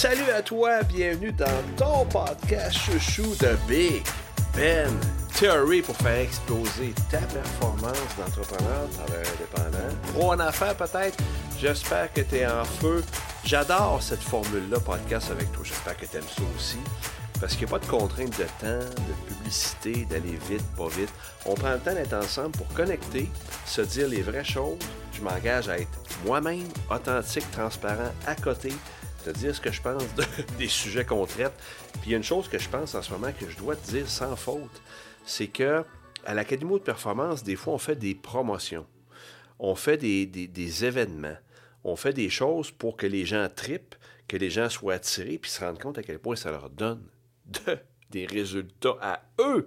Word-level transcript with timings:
Salut 0.00 0.30
à 0.30 0.42
toi, 0.42 0.84
bienvenue 0.84 1.32
dans 1.32 1.60
ton 1.76 2.06
podcast 2.06 2.78
chouchou 2.78 3.34
de 3.40 3.56
Big 3.66 4.00
Ben 4.54 4.88
Theory 5.34 5.82
pour 5.82 5.96
faire 5.96 6.20
exploser 6.20 6.94
ta 7.10 7.18
performance 7.18 7.98
d'entrepreneur, 8.16 8.88
travailleur 8.90 9.26
indépendant, 9.34 9.94
pro 10.12 10.32
en 10.34 10.38
affaires 10.38 10.76
peut-être. 10.76 11.18
J'espère 11.58 12.12
que 12.12 12.20
tu 12.20 12.36
es 12.36 12.46
en 12.46 12.64
feu. 12.64 13.02
J'adore 13.42 14.00
cette 14.00 14.22
formule-là, 14.22 14.78
podcast 14.78 15.32
avec 15.32 15.50
toi. 15.50 15.64
J'espère 15.64 15.96
que 15.96 16.06
tu 16.06 16.16
aimes 16.16 16.22
ça 16.32 16.42
aussi. 16.56 16.78
Parce 17.40 17.56
qu'il 17.56 17.66
n'y 17.66 17.72
a 17.74 17.78
pas 17.78 17.84
de 17.84 17.90
contrainte 17.90 18.38
de 18.38 18.44
temps, 18.60 18.86
de 18.86 19.34
publicité, 19.34 20.06
d'aller 20.08 20.38
vite, 20.48 20.62
pas 20.76 20.88
vite. 20.88 21.12
On 21.44 21.54
prend 21.54 21.72
le 21.72 21.80
temps 21.80 21.94
d'être 21.94 22.14
ensemble 22.14 22.52
pour 22.52 22.68
connecter, 22.68 23.28
se 23.66 23.80
dire 23.80 24.06
les 24.06 24.22
vraies 24.22 24.44
choses. 24.44 24.78
Je 25.12 25.22
m'engage 25.22 25.68
à 25.68 25.76
être 25.76 25.88
moi-même, 26.24 26.68
authentique, 26.88 27.50
transparent, 27.50 28.12
à 28.28 28.36
côté, 28.36 28.72
te 29.32 29.38
dire 29.38 29.54
ce 29.54 29.60
que 29.60 29.70
je 29.70 29.82
pense 29.82 30.02
des 30.58 30.68
sujets 30.68 31.04
qu'on 31.04 31.26
traite. 31.26 31.52
Puis 32.00 32.06
il 32.06 32.10
y 32.12 32.14
a 32.14 32.16
une 32.16 32.24
chose 32.24 32.48
que 32.48 32.58
je 32.58 32.68
pense 32.68 32.94
en 32.94 33.02
ce 33.02 33.12
moment 33.12 33.32
que 33.32 33.48
je 33.48 33.56
dois 33.56 33.76
te 33.76 33.90
dire 33.90 34.08
sans 34.08 34.34
faute, 34.36 34.82
c'est 35.26 35.48
que 35.48 35.84
à 36.24 36.34
l'Académie 36.34 36.74
de 36.74 36.78
performance, 36.78 37.42
des 37.42 37.56
fois, 37.56 37.74
on 37.74 37.78
fait 37.78 37.96
des 37.96 38.14
promotions. 38.14 38.86
On 39.58 39.74
fait 39.74 39.96
des, 39.96 40.26
des 40.26 40.84
événements. 40.84 41.36
On 41.84 41.96
fait 41.96 42.12
des 42.12 42.28
choses 42.28 42.70
pour 42.70 42.96
que 42.96 43.06
les 43.06 43.24
gens 43.24 43.48
tripent, 43.54 43.94
que 44.26 44.36
les 44.36 44.50
gens 44.50 44.68
soient 44.68 44.94
attirés, 44.94 45.38
puis 45.38 45.50
se 45.50 45.64
rendent 45.64 45.80
compte 45.80 45.98
à 45.98 46.02
quel 46.02 46.18
point 46.18 46.36
ça 46.36 46.50
leur 46.50 46.70
donne 46.70 47.02
de, 47.46 47.78
des 48.10 48.26
résultats 48.26 48.96
à 49.00 49.22
eux. 49.40 49.66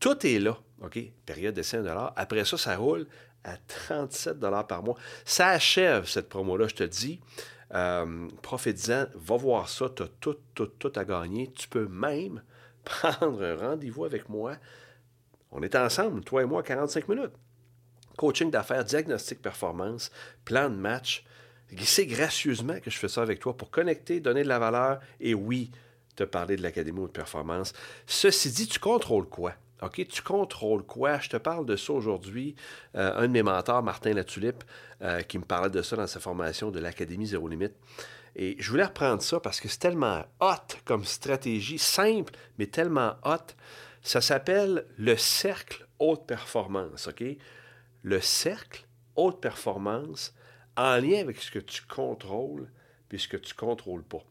tout 0.00 0.26
est 0.26 0.38
là. 0.38 0.58
OK? 0.80 0.98
Période 1.26 1.54
d'essai 1.54 1.78
1 1.78 1.82
dollar. 1.82 2.12
Après 2.16 2.44
ça, 2.44 2.56
ça 2.56 2.76
roule 2.76 3.06
à 3.44 3.56
37 3.56 4.38
dollars 4.38 4.66
par 4.66 4.82
mois. 4.82 4.96
Ça 5.24 5.48
achève 5.48 6.06
cette 6.06 6.28
promo-là, 6.28 6.68
je 6.68 6.74
te 6.74 6.84
dis. 6.84 7.20
Euh, 7.74 8.28
en 8.50 8.56
va 8.56 9.36
voir 9.36 9.68
ça, 9.68 9.90
tu 9.94 10.02
as 10.02 10.08
tout, 10.20 10.36
tout, 10.54 10.66
tout 10.66 10.92
à 10.94 11.04
gagner. 11.04 11.50
Tu 11.52 11.68
peux 11.68 11.86
même 11.86 12.42
prendre 12.84 13.42
un 13.42 13.56
rendez-vous 13.56 14.04
avec 14.04 14.28
moi. 14.28 14.56
On 15.50 15.62
est 15.62 15.74
ensemble, 15.76 16.22
toi 16.24 16.42
et 16.42 16.46
moi, 16.46 16.62
45 16.62 17.08
minutes. 17.08 17.32
Coaching 18.16 18.50
d'affaires, 18.50 18.84
diagnostic 18.84 19.40
performance, 19.40 20.10
plan 20.44 20.68
de 20.68 20.76
match. 20.76 21.24
C'est 21.82 22.06
gracieusement 22.06 22.80
que 22.80 22.90
je 22.90 22.98
fais 22.98 23.08
ça 23.08 23.22
avec 23.22 23.40
toi 23.40 23.56
pour 23.56 23.70
connecter, 23.70 24.20
donner 24.20 24.42
de 24.42 24.48
la 24.48 24.58
valeur 24.58 25.00
et 25.20 25.34
oui, 25.34 25.70
te 26.16 26.24
parler 26.24 26.56
de 26.56 26.62
l'académie 26.62 27.02
de 27.02 27.06
performance. 27.06 27.72
Ceci 28.06 28.50
dit, 28.50 28.66
tu 28.66 28.78
contrôles 28.78 29.28
quoi? 29.28 29.52
OK, 29.82 30.06
tu 30.08 30.22
contrôles 30.22 30.82
quoi? 30.82 31.18
Je 31.20 31.28
te 31.28 31.36
parle 31.36 31.64
de 31.64 31.76
ça 31.76 31.92
aujourd'hui. 31.92 32.56
Euh, 32.96 33.12
un 33.16 33.22
de 33.22 33.32
mes 33.32 33.42
mentors, 33.42 33.82
Martin 33.82 34.12
Latulippe, 34.12 34.64
euh, 35.02 35.22
qui 35.22 35.38
me 35.38 35.44
parlait 35.44 35.70
de 35.70 35.82
ça 35.82 35.96
dans 35.96 36.06
sa 36.06 36.18
formation 36.18 36.70
de 36.70 36.80
l'Académie 36.80 37.26
Zéro 37.26 37.46
Limite. 37.48 37.74
Et 38.34 38.56
je 38.58 38.70
voulais 38.70 38.84
reprendre 38.84 39.22
ça 39.22 39.40
parce 39.40 39.60
que 39.60 39.68
c'est 39.68 39.78
tellement 39.78 40.24
hot 40.40 40.76
comme 40.84 41.04
stratégie, 41.04 41.78
simple, 41.78 42.34
mais 42.58 42.66
tellement 42.66 43.14
hot. 43.24 43.54
Ça 44.02 44.20
s'appelle 44.20 44.86
le 44.96 45.16
cercle 45.16 45.86
haute 45.98 46.26
performance, 46.26 47.08
OK? 47.08 47.24
Le 48.02 48.20
cercle 48.20 48.86
haute 49.16 49.40
performance 49.40 50.34
en 50.76 50.96
lien 50.96 51.20
avec 51.20 51.40
ce 51.40 51.50
que 51.50 51.58
tu 51.58 51.82
contrôles 51.82 52.68
puis 53.08 53.18
ce 53.18 53.28
que 53.28 53.36
tu 53.36 53.54
contrôles 53.54 54.04
pas. 54.04 54.22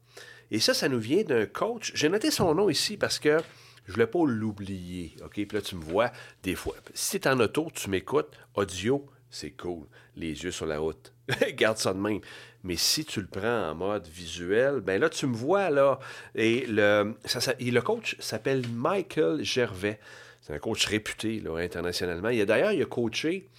Et 0.51 0.59
ça, 0.59 0.73
ça 0.73 0.87
nous 0.87 0.99
vient 0.99 1.23
d'un 1.23 1.45
coach. 1.45 1.91
J'ai 1.93 2.09
noté 2.09 2.31
son 2.31 2.55
nom 2.55 2.69
ici 2.69 2.95
parce 2.95 3.19
que 3.19 3.39
je 3.87 3.93
voulais 3.93 4.07
pas 4.07 4.25
l'oublier. 4.25 5.15
OK? 5.23 5.33
Puis 5.33 5.47
là, 5.51 5.61
tu 5.61 5.75
me 5.75 5.83
vois 5.83 6.11
des 6.43 6.55
fois. 6.55 6.75
Si 6.93 7.19
tu 7.19 7.27
es 7.27 7.31
en 7.31 7.39
auto, 7.39 7.69
tu 7.73 7.89
m'écoutes, 7.89 8.37
audio, 8.53 9.05
c'est 9.29 9.51
cool. 9.51 9.85
Les 10.15 10.43
yeux 10.43 10.51
sur 10.51 10.65
la 10.65 10.79
route. 10.79 11.13
Garde 11.53 11.77
ça 11.77 11.93
de 11.93 11.99
même. 11.99 12.19
Mais 12.63 12.75
si 12.75 13.05
tu 13.05 13.21
le 13.21 13.27
prends 13.27 13.69
en 13.69 13.75
mode 13.75 14.07
visuel, 14.07 14.81
ben 14.81 14.99
là, 14.99 15.09
tu 15.09 15.25
me 15.25 15.35
vois, 15.35 15.69
là. 15.69 15.99
Et 16.35 16.65
le, 16.67 17.15
ça, 17.25 17.53
le 17.59 17.79
coach 17.79 18.15
s'appelle 18.19 18.67
Michael 18.73 19.43
Gervais. 19.43 19.99
C'est 20.41 20.53
un 20.53 20.59
coach 20.59 20.85
réputé, 20.85 21.39
là, 21.39 21.57
internationalement. 21.57 22.29
Il 22.29 22.41
a, 22.41 22.45
d'ailleurs, 22.45 22.71
il 22.71 22.81
a 22.81 22.85
coaché, 22.85 23.49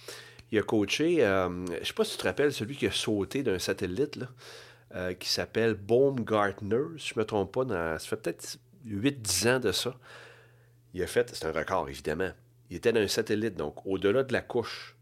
il 0.51 0.59
a 0.59 0.63
coaché, 0.63 1.23
euh, 1.25 1.49
je 1.81 1.87
sais 1.87 1.93
pas 1.93 2.03
si 2.03 2.11
tu 2.13 2.17
te 2.17 2.23
rappelles, 2.23 2.53
celui 2.53 2.75
qui 2.75 2.87
a 2.87 2.91
sauté 2.91 3.43
d'un 3.43 3.59
satellite, 3.59 4.15
là, 4.15 4.27
euh, 4.95 5.13
qui 5.13 5.29
s'appelle 5.29 5.75
Baumgartner, 5.75 6.97
si 6.97 7.09
je 7.09 7.13
ne 7.15 7.19
me 7.19 7.25
trompe 7.25 7.51
pas, 7.51 7.65
dans, 7.65 7.99
ça 7.99 8.07
fait 8.07 8.15
peut-être 8.15 8.57
8-10 8.85 9.49
ans 9.49 9.59
de 9.59 9.71
ça, 9.71 9.97
il 10.93 11.03
a 11.03 11.07
fait, 11.07 11.33
c'est 11.33 11.45
un 11.45 11.51
record 11.51 11.89
évidemment, 11.89 12.31
il 12.69 12.77
était 12.77 12.91
dans 12.91 12.99
un 12.99 13.07
satellite, 13.07 13.55
donc 13.55 13.85
au-delà 13.85 14.23
de 14.23 14.33
la 14.33 14.41
couche 14.41 14.95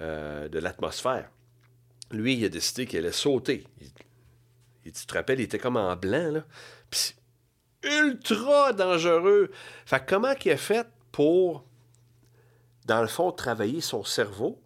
euh, 0.00 0.48
de 0.48 0.58
l'atmosphère. 0.58 1.30
Lui, 2.10 2.34
il 2.34 2.44
a 2.44 2.48
décidé 2.48 2.86
qu'il 2.86 2.98
allait 2.98 3.12
sauter. 3.12 3.64
Il, 4.84 4.92
tu 4.92 5.06
te 5.06 5.14
rappelles, 5.14 5.40
il 5.40 5.44
était 5.44 5.58
comme 5.58 5.76
en 5.76 5.96
blanc, 5.96 6.30
là. 6.30 6.44
Puis 6.90 7.14
ultra 7.84 8.72
dangereux. 8.72 9.50
Fait 9.86 10.04
comment 10.06 10.34
il 10.44 10.50
a 10.50 10.56
fait 10.56 10.86
pour, 11.12 11.64
dans 12.86 13.00
le 13.00 13.08
fond, 13.08 13.30
travailler 13.32 13.80
son 13.80 14.04
cerveau, 14.04 14.60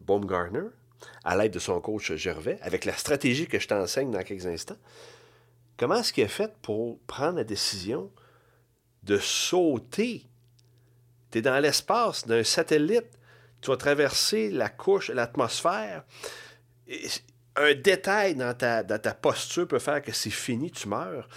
Baumgartner, 0.00 0.68
à 1.24 1.36
l'aide 1.36 1.52
de 1.52 1.58
son 1.58 1.80
coach 1.80 2.12
Gervais, 2.14 2.58
avec 2.62 2.84
la 2.84 2.94
stratégie 2.94 3.46
que 3.46 3.58
je 3.58 3.68
t'enseigne 3.68 4.10
dans 4.10 4.22
quelques 4.22 4.46
instants, 4.46 4.76
Comment 5.76 5.96
est-ce 5.96 6.12
qu'il 6.12 6.24
a 6.24 6.28
fait 6.28 6.52
pour 6.62 6.98
prendre 7.06 7.36
la 7.36 7.44
décision 7.44 8.10
de 9.02 9.18
sauter? 9.18 10.26
Tu 11.30 11.38
es 11.38 11.42
dans 11.42 11.58
l'espace 11.58 12.26
d'un 12.26 12.44
satellite, 12.44 13.08
tu 13.60 13.70
vas 13.70 13.76
traverser 13.76 14.50
la 14.50 14.68
couche, 14.68 15.08
l'atmosphère. 15.10 16.04
Un 17.56 17.74
détail 17.74 18.34
dans 18.34 18.54
ta, 18.54 18.84
ta 18.84 19.14
posture 19.14 19.66
peut 19.66 19.78
faire 19.78 20.02
que 20.02 20.12
c'est 20.12 20.30
fini, 20.30 20.70
tu 20.70 20.88
meurs. 20.88 21.28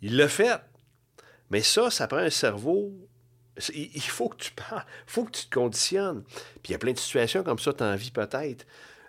Il 0.00 0.16
l'a 0.16 0.28
fait. 0.28 0.60
Mais 1.50 1.62
ça, 1.62 1.90
ça 1.90 2.08
prend 2.08 2.18
un 2.18 2.30
cerveau 2.30 2.92
il 3.74 4.00
faut 4.02 4.28
que 4.28 4.36
tu 4.36 4.52
parles, 4.52 4.84
il 5.06 5.12
faut 5.12 5.24
que 5.24 5.32
tu 5.32 5.46
te 5.46 5.54
conditionnes. 5.54 6.22
Puis 6.62 6.70
il 6.70 6.72
y 6.72 6.74
a 6.74 6.78
plein 6.78 6.92
de 6.92 6.98
situations 6.98 7.42
comme 7.42 7.58
ça, 7.58 7.72
tu 7.72 7.82
en 7.82 7.94
vis 7.96 8.10
peut-être. 8.10 8.66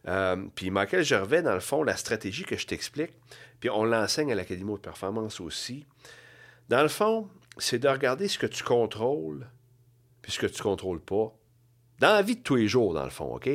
Euh, 0.07 0.35
puis 0.55 0.69
Michael 0.69 1.03
Gervais, 1.03 1.41
dans 1.41 1.53
le 1.53 1.59
fond, 1.59 1.83
la 1.83 1.95
stratégie 1.95 2.43
que 2.43 2.57
je 2.57 2.67
t'explique, 2.67 3.13
puis 3.59 3.69
on 3.69 3.85
l'enseigne 3.85 4.31
à 4.31 4.35
l'Académie 4.35 4.73
de 4.73 4.77
performance 4.77 5.39
aussi. 5.39 5.85
Dans 6.69 6.81
le 6.81 6.89
fond, 6.89 7.29
c'est 7.57 7.79
de 7.79 7.87
regarder 7.87 8.27
ce 8.27 8.37
que 8.37 8.47
tu 8.47 8.63
contrôles 8.63 9.47
puis 10.23 10.31
ce 10.31 10.39
que 10.39 10.47
tu 10.47 10.63
contrôles 10.63 11.01
pas. 11.01 11.31
Dans 11.99 12.13
la 12.13 12.23
vie 12.23 12.37
de 12.37 12.41
tous 12.41 12.55
les 12.55 12.67
jours, 12.67 12.93
dans 12.93 13.03
le 13.03 13.11
fond, 13.11 13.35
OK? 13.35 13.49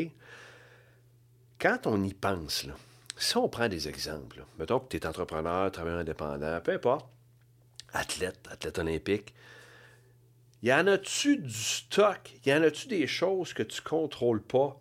Quand 1.59 1.86
on 1.86 2.04
y 2.04 2.14
pense, 2.14 2.66
si 3.16 3.36
on 3.36 3.48
prend 3.48 3.69
des 3.69 3.88
exemples, 3.88 4.44
mettons 4.59 4.78
que 4.78 4.88
tu 4.88 4.97
es 4.97 5.06
entrepreneur, 5.06 5.72
travailleur 5.72 6.00
indépendant, 6.00 6.60
peu 6.60 6.72
importe, 6.72 7.09
athlète, 7.92 8.38
athlète 8.50 8.78
olympique, 8.78 9.34
y 10.62 10.72
en 10.72 10.86
a-tu 10.86 11.39
du 11.39 11.53
stock? 11.53 12.30
Y 12.45 12.53
en 12.53 12.62
a-tu 12.62 12.86
des 12.89 13.06
choses 13.06 13.53
que 13.54 13.62
tu 13.62 13.80
contrôles 13.80 14.42
pas? 14.42 14.78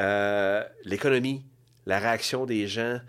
Euh, 0.00 0.64
l'économie, 0.84 1.44
la 1.86 1.98
réaction 1.98 2.46
des 2.46 2.68
gens, 2.68 3.00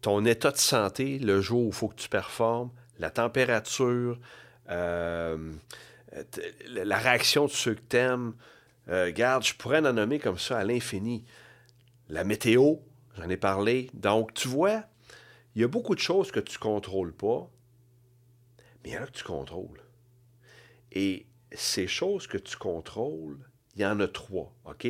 ton 0.00 0.24
état 0.24 0.50
de 0.50 0.56
santé 0.56 1.18
le 1.18 1.40
jour 1.40 1.64
où 1.64 1.68
il 1.68 1.74
faut 1.74 1.88
que 1.88 1.96
tu 1.96 2.08
performes, 2.08 2.70
la 2.98 3.10
température, 3.10 4.18
euh, 4.70 5.52
la 6.68 6.98
réaction 6.98 7.46
de 7.46 7.50
ceux 7.50 7.74
que 7.74 7.82
tu 7.88 7.96
aimes. 7.96 8.34
Euh, 8.88 9.12
garde, 9.12 9.44
je 9.44 9.54
pourrais 9.54 9.86
en 9.86 9.92
nommer 9.92 10.18
comme 10.18 10.38
ça 10.38 10.58
à 10.58 10.64
l'infini. 10.64 11.24
La 12.08 12.24
météo, 12.24 12.76
j'en 13.16 13.28
ai 13.28 13.36
parlé. 13.36 13.90
Donc, 13.94 14.34
tu 14.34 14.48
vois, 14.48 14.84
il 15.54 15.62
y 15.62 15.64
a 15.64 15.68
beaucoup 15.68 15.94
de 15.94 16.00
choses 16.00 16.30
que 16.30 16.40
tu 16.40 16.56
ne 16.56 16.60
contrôles 16.60 17.12
pas, 17.12 17.50
mais 18.82 18.90
il 18.90 18.94
y 18.94 18.98
en 18.98 19.02
a 19.02 19.06
que 19.06 19.12
tu 19.12 19.24
contrôles. 19.24 19.80
Et 20.92 21.26
ces 21.52 21.86
choses 21.86 22.26
que 22.26 22.38
tu 22.38 22.56
contrôles, 22.56 23.38
il 23.78 23.82
y 23.82 23.86
en 23.86 24.00
a 24.00 24.08
trois, 24.08 24.52
OK? 24.64 24.88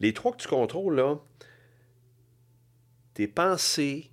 Les 0.00 0.12
trois 0.12 0.32
que 0.32 0.42
tu 0.42 0.48
contrôles, 0.48 0.96
là, 0.96 1.20
tes 3.14 3.28
pensées, 3.28 4.10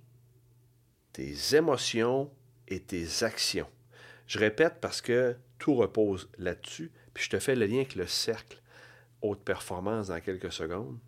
tes 1.12 1.56
émotions 1.56 2.30
et 2.68 2.80
tes 2.80 3.24
actions. 3.24 3.68
Je 4.28 4.38
répète 4.38 4.76
parce 4.80 5.00
que 5.00 5.36
tout 5.58 5.74
repose 5.74 6.30
là-dessus, 6.38 6.92
puis 7.12 7.24
je 7.24 7.30
te 7.30 7.38
fais 7.40 7.56
le 7.56 7.66
lien 7.66 7.78
avec 7.78 7.96
le 7.96 8.06
cercle 8.06 8.62
haute 9.20 9.42
performance 9.42 10.08
dans 10.08 10.20
quelques 10.20 10.52
secondes. 10.52 10.98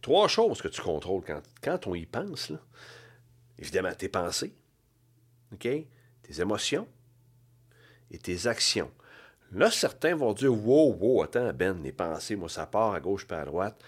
Trois 0.00 0.26
choses 0.26 0.60
que 0.60 0.68
tu 0.68 0.82
contrôles 0.82 1.22
quand, 1.24 1.42
quand 1.62 1.86
on 1.86 1.94
y 1.94 2.06
pense. 2.06 2.52
Évidemment, 3.58 3.94
tes 3.94 4.08
pensées, 4.08 4.52
OK? 5.52 5.68
tes 6.22 6.40
émotions 6.40 6.88
et 8.10 8.18
tes 8.18 8.48
actions. 8.48 8.90
Là, 9.52 9.70
certains 9.70 10.14
vont 10.14 10.32
dire 10.32 10.52
Wow, 10.52 10.96
wow, 10.98 11.22
attends, 11.22 11.52
Ben, 11.52 11.80
les 11.82 11.92
pensées, 11.92 12.36
moi, 12.36 12.48
ça 12.48 12.66
part 12.66 12.92
à 12.92 13.00
gauche 13.00 13.26
pas 13.26 13.40
à 13.40 13.44
droite. 13.44 13.82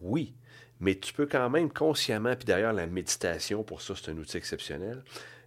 Oui, 0.00 0.34
mais 0.80 0.94
tu 0.94 1.12
peux 1.12 1.26
quand 1.26 1.50
même 1.50 1.72
consciemment, 1.72 2.36
puis 2.36 2.44
d'ailleurs, 2.44 2.72
la 2.72 2.86
méditation, 2.86 3.64
pour 3.64 3.80
ça, 3.80 3.94
c'est 3.96 4.10
un 4.10 4.16
outil 4.16 4.36
exceptionnel, 4.36 5.02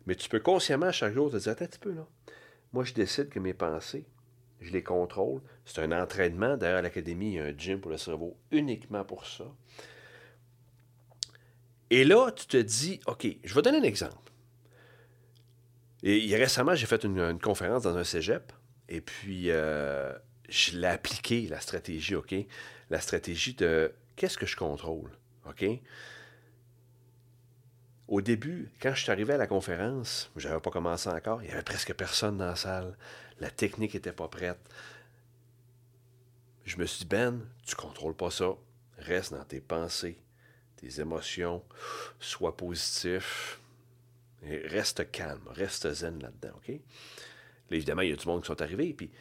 mais 0.05 0.15
tu 0.15 0.27
peux 0.29 0.39
consciemment 0.39 0.91
chaque 0.91 1.13
jour 1.13 1.31
te 1.31 1.37
dire 1.37 1.51
Attends 1.51 1.65
un 1.65 1.67
petit 1.67 1.79
peu, 1.79 1.91
là. 1.93 2.07
Moi, 2.73 2.85
je 2.85 2.93
décide 2.93 3.29
que 3.29 3.39
mes 3.39 3.53
pensées, 3.53 4.05
je 4.61 4.71
les 4.71 4.83
contrôle. 4.83 5.41
C'est 5.65 5.81
un 5.81 5.91
entraînement. 5.91 6.55
D'ailleurs, 6.55 6.79
à 6.79 6.81
l'Académie, 6.81 7.27
il 7.27 7.33
y 7.33 7.39
a 7.39 7.45
un 7.45 7.57
gym 7.57 7.81
pour 7.81 7.91
le 7.91 7.97
cerveau 7.97 8.37
uniquement 8.51 9.03
pour 9.03 9.25
ça. 9.25 9.45
Et 11.89 12.05
là, 12.05 12.31
tu 12.31 12.45
te 12.45 12.57
dis 12.57 13.01
OK, 13.07 13.27
je 13.43 13.53
vais 13.53 13.61
donner 13.61 13.79
un 13.79 13.83
exemple. 13.83 14.31
Et 16.03 16.35
récemment, 16.35 16.73
j'ai 16.73 16.87
fait 16.87 17.03
une, 17.03 17.39
conférence 17.39 17.83
dans 17.83 17.95
un 17.95 18.03
cégep. 18.03 18.51
Et 18.91 18.99
puis, 18.99 19.51
euh, 19.51 20.11
je 20.49 20.77
l'ai 20.77 20.87
appliqué, 20.87 21.47
la 21.47 21.61
stratégie, 21.61 22.13
OK? 22.13 22.35
La 22.89 22.99
stratégie 22.99 23.53
de 23.53 23.95
qu'est-ce 24.17 24.37
que 24.37 24.45
je 24.45 24.57
contrôle, 24.57 25.11
OK? 25.45 25.63
Au 28.09 28.19
début, 28.19 28.69
quand 28.81 28.93
je 28.93 29.03
suis 29.03 29.11
arrivé 29.11 29.33
à 29.33 29.37
la 29.37 29.47
conférence, 29.47 30.29
je 30.35 30.45
n'avais 30.49 30.59
pas 30.59 30.71
commencé 30.71 31.07
encore, 31.07 31.41
il 31.41 31.47
n'y 31.47 31.53
avait 31.53 31.63
presque 31.63 31.93
personne 31.93 32.37
dans 32.37 32.47
la 32.47 32.57
salle. 32.57 32.97
La 33.39 33.49
technique 33.49 33.93
n'était 33.93 34.11
pas 34.11 34.27
prête. 34.27 34.59
Je 36.65 36.75
me 36.75 36.85
suis 36.85 37.05
dit, 37.05 37.05
Ben, 37.05 37.47
tu 37.65 37.73
ne 37.73 37.81
contrôles 37.81 38.15
pas 38.15 38.29
ça. 38.29 38.55
Reste 38.97 39.33
dans 39.33 39.45
tes 39.45 39.61
pensées, 39.61 40.19
tes 40.75 40.99
émotions. 40.99 41.63
Sois 42.19 42.57
positif. 42.57 43.61
Et 44.43 44.57
reste 44.67 45.09
calme, 45.11 45.47
reste 45.47 45.89
zen 45.93 46.21
là-dedans, 46.21 46.57
OK? 46.57 46.81
Évidemment, 47.71 48.01
il 48.01 48.09
y 48.09 48.13
a 48.13 48.15
du 48.15 48.27
monde 48.27 48.41
qui 48.41 48.47
sont 48.47 48.61
arrivés. 48.61 48.93
Puis, 48.93 49.11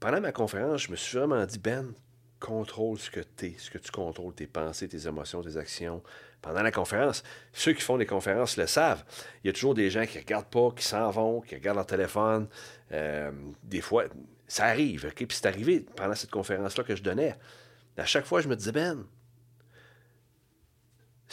pendant 0.00 0.20
ma 0.20 0.32
conférence, 0.32 0.82
je 0.82 0.90
me 0.90 0.96
suis 0.96 1.18
vraiment 1.18 1.44
dit, 1.46 1.58
Ben, 1.58 1.92
contrôle 2.40 2.98
ce 2.98 3.10
que 3.10 3.20
tu 3.20 3.46
es, 3.46 3.54
ce 3.56 3.70
que 3.70 3.78
tu 3.78 3.90
contrôles, 3.92 4.34
tes 4.34 4.48
pensées, 4.48 4.88
tes 4.88 5.06
émotions, 5.06 5.42
tes 5.42 5.56
actions. 5.56 6.02
Pendant 6.40 6.62
la 6.62 6.72
conférence, 6.72 7.22
ceux 7.52 7.72
qui 7.72 7.82
font 7.82 7.96
des 7.96 8.06
conférences 8.06 8.56
le 8.56 8.66
savent. 8.66 9.04
Il 9.42 9.46
y 9.46 9.50
a 9.50 9.52
toujours 9.52 9.74
des 9.74 9.90
gens 9.90 10.04
qui 10.04 10.16
ne 10.16 10.22
regardent 10.22 10.50
pas, 10.50 10.72
qui 10.74 10.84
s'en 10.84 11.08
vont, 11.10 11.40
qui 11.40 11.54
regardent 11.54 11.76
leur 11.76 11.86
téléphone. 11.86 12.48
Euh, 12.90 13.30
des 13.62 13.80
fois, 13.80 14.06
ça 14.48 14.64
arrive. 14.64 15.06
OK? 15.06 15.14
Puis 15.14 15.28
c'est 15.30 15.46
arrivé 15.46 15.86
pendant 15.94 16.16
cette 16.16 16.32
conférence-là 16.32 16.82
que 16.82 16.96
je 16.96 17.02
donnais. 17.02 17.36
À 17.96 18.06
chaque 18.06 18.24
fois, 18.24 18.40
je 18.40 18.48
me 18.48 18.56
disais, 18.56 18.72
Ben, 18.72 19.06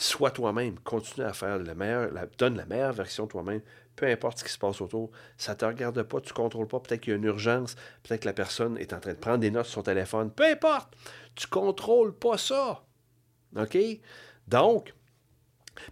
sois 0.02 0.30
toi-même, 0.30 0.78
continue 0.80 1.26
à 1.26 1.32
faire 1.32 1.58
le 1.58 1.74
meilleur, 1.74 2.10
donne 2.38 2.56
la 2.56 2.64
meilleure 2.66 2.92
version 2.92 3.24
de 3.24 3.30
toi-même, 3.30 3.60
peu 3.96 4.06
importe 4.06 4.38
ce 4.38 4.44
qui 4.44 4.52
se 4.52 4.58
passe 4.58 4.80
autour. 4.80 5.10
Ça 5.36 5.52
ne 5.52 5.58
te 5.58 5.64
regarde 5.64 6.02
pas, 6.02 6.20
tu 6.20 6.30
ne 6.30 6.34
contrôles 6.34 6.68
pas. 6.68 6.80
Peut-être 6.80 7.02
qu'il 7.02 7.10
y 7.10 7.14
a 7.14 7.16
une 7.16 7.24
urgence, 7.24 7.74
peut-être 8.02 8.22
que 8.22 8.28
la 8.28 8.32
personne 8.32 8.78
est 8.78 8.92
en 8.92 9.00
train 9.00 9.12
de 9.12 9.18
prendre 9.18 9.38
des 9.38 9.50
notes 9.50 9.66
sur 9.66 9.74
son 9.74 9.82
téléphone. 9.82 10.30
Peu 10.30 10.44
importe, 10.44 10.94
tu 11.34 11.46
ne 11.46 11.50
contrôles 11.50 12.14
pas 12.14 12.38
ça. 12.38 12.82
OK? 13.56 13.76
Donc, 14.48 14.94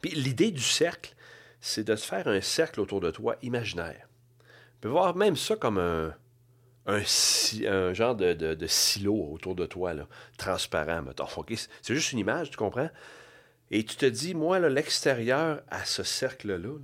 l'idée 0.02 0.52
du 0.52 0.62
cercle, 0.62 1.14
c'est 1.60 1.84
de 1.84 1.96
se 1.96 2.06
faire 2.06 2.28
un 2.28 2.40
cercle 2.40 2.81
autour 2.81 3.00
de 3.00 3.10
toi 3.10 3.37
imaginaire. 3.43 4.08
Tu 4.38 4.78
peux 4.82 4.88
voir 4.88 5.14
même 5.16 5.37
ça 5.37 5.56
comme 5.56 5.78
un, 5.78 6.14
genre 7.93 8.14
de, 8.16 8.66
silo 8.66 9.32
autour 9.32 9.55
de 9.55 9.66
toi, 9.66 9.93
transparent. 10.38 11.05
C'est 11.82 11.94
juste 11.94 12.12
une 12.12 12.20
image, 12.20 12.50
tu 12.50 12.56
comprends? 12.56 12.88
Et 13.70 13.85
tu 13.85 13.97
te 13.97 14.06
dis, 14.06 14.35
moi, 14.35 14.59
l'extérieur 14.61 15.62
à 15.69 15.85
ce 15.85 16.03
cercle-là, 16.03 16.79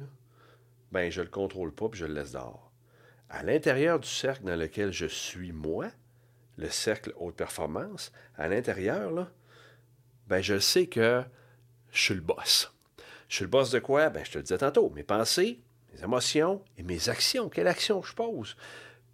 ben, 0.93 1.11
je 1.11 1.21
ne 1.21 1.25
le 1.25 1.31
contrôle 1.31 1.73
pas 1.73 1.89
puis 1.89 2.01
je 2.01 2.07
le 2.07 2.15
laisse 2.15 2.33
dehors. 2.33 2.71
À 3.31 3.43
l'intérieur 3.43 3.99
du 3.99 4.09
cercle 4.09 4.45
dans 4.45 4.57
lequel 4.57 4.93
je 4.93 5.07
suis 5.07 5.53
moi, 5.53 5.87
le 6.57 6.69
cercle 6.69 7.13
haute 7.17 7.37
performance, 7.37 8.13
à 8.37 8.49
l'intérieur, 8.49 9.11
là, 9.11 9.31
ben, 10.29 10.41
je 10.41 10.59
sais 10.59 10.87
que 10.87 11.23
je 11.91 12.01
suis 12.01 12.15
le 12.15 12.21
boss. 12.21 12.73
Je 13.29 13.37
suis 13.37 13.45
le 13.45 13.51
boss 13.51 13.71
de 13.71 13.79
quoi? 13.79 14.11
Ben, 14.11 14.25
je 14.25 14.33
te 14.33 14.39
le 14.39 14.45
disais 14.45 14.59
tantôt, 14.59 14.91
mes 14.91 15.03
pensées, 15.03 15.61
mes 15.93 16.03
émotions 16.03 16.63
et 16.77 16.83
mes 16.83 17.09
actions. 17.09 17.49
Quelle 17.49 17.67
action 17.67 18.03
je 18.03 18.15
pose? 18.15 18.57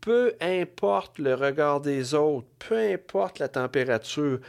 Peu 0.00 0.34
importe 0.40 1.18
le 1.18 1.34
regard 1.34 1.80
des 1.80 2.14
autres, 2.14 2.48
peu 2.58 2.76
importe 2.76 3.38
la 3.38 3.48
température, 3.48 4.40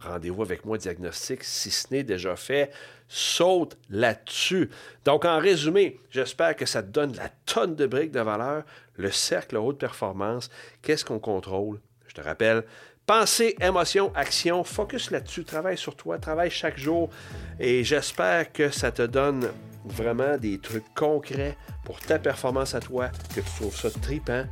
Rendez-vous 0.00 0.42
avec 0.42 0.64
moi, 0.64 0.76
diagnostic. 0.76 1.44
Si 1.44 1.70
ce 1.70 1.86
n'est 1.92 2.02
déjà 2.02 2.34
fait, 2.34 2.70
saute 3.08 3.76
là-dessus. 3.88 4.70
Donc, 5.04 5.24
en 5.24 5.38
résumé, 5.38 6.00
j'espère 6.10 6.56
que 6.56 6.66
ça 6.66 6.82
te 6.82 6.88
donne 6.88 7.14
la 7.16 7.28
tonne 7.46 7.76
de 7.76 7.86
briques 7.86 8.10
de 8.10 8.20
valeur, 8.20 8.64
le 8.96 9.10
cercle 9.10 9.56
haute 9.56 9.78
performance. 9.78 10.50
Qu'est-ce 10.82 11.04
qu'on 11.04 11.18
contrôle? 11.18 11.80
Je 12.08 12.14
te 12.14 12.20
rappelle, 12.20 12.64
pensée, 13.06 13.56
émotion, 13.60 14.12
action, 14.14 14.62
focus 14.62 15.10
là-dessus, 15.10 15.44
travaille 15.44 15.78
sur 15.78 15.96
toi, 15.96 16.18
travaille 16.18 16.50
chaque 16.50 16.78
jour 16.78 17.10
et 17.58 17.82
j'espère 17.82 18.52
que 18.52 18.70
ça 18.70 18.92
te 18.92 19.02
donne 19.02 19.48
vraiment 19.84 20.36
des 20.36 20.58
trucs 20.58 20.94
concrets 20.94 21.56
pour 21.84 21.98
ta 22.00 22.18
performance 22.18 22.74
à 22.74 22.80
toi, 22.80 23.08
que 23.34 23.40
tu 23.40 23.50
trouves 23.56 23.76
ça 23.76 23.90
tripant. 23.90 24.44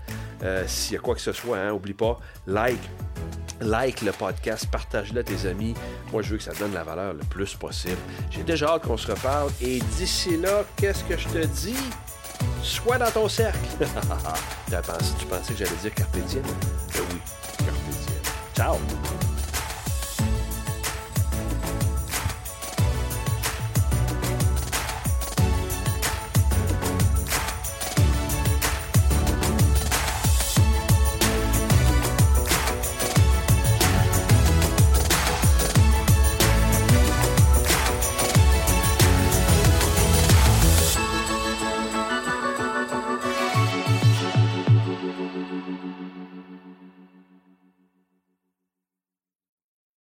Euh, 0.43 0.65
S'il 0.67 0.95
y 0.95 0.97
a 0.97 1.01
quoi 1.01 1.15
que 1.15 1.21
ce 1.21 1.33
soit, 1.33 1.59
hein, 1.59 1.73
oublie 1.73 1.95
pas, 1.95 2.19
like, 2.47 2.79
like 3.61 4.03
le 4.03 4.13
podcast, 4.13 4.67
partage-le 4.71 5.21
à 5.21 5.25
tes 5.25 5.47
amis. 5.47 5.75
Moi, 6.13 6.23
je 6.23 6.31
veux 6.31 6.37
que 6.37 6.45
ça 6.45 6.53
donne 6.55 6.75
la 6.75 6.85
valeur 6.85 7.13
le 7.13 7.21
plus 7.21 7.55
possible. 7.55 7.97
J'ai 8.31 8.43
déjà 8.43 8.69
hâte 8.71 8.83
qu'on 8.83 8.97
se 8.97 9.11
reparle 9.11 9.51
et 9.61 9.81
d'ici 9.97 10.37
là, 10.37 10.65
qu'est-ce 10.77 11.05
que 11.05 11.17
je 11.17 11.29
te 11.29 11.47
dis? 11.47 11.77
Sois 12.63 12.99
dans 12.99 13.11
ton 13.11 13.29
cercle. 13.29 13.59
tu 13.79 15.27
pensais 15.27 15.53
que 15.53 15.59
j'allais 15.59 15.77
dire 15.83 15.95
carpé 15.95 16.21
Ben 16.21 17.03
oui. 17.11 17.21
Ciao. 18.55 18.77